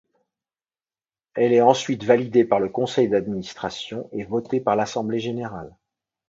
[1.35, 5.77] Elle est ensuite validée par le Conseil d’administration et votée par l’Assemblée générale.